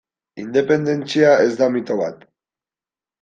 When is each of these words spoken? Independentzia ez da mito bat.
Independentzia 0.43 1.35
ez 1.43 1.51
da 1.59 1.67
mito 1.75 1.99
bat. 2.03 2.25